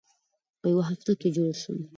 [0.59, 1.79] په یوه هفته کې جوړ شوم.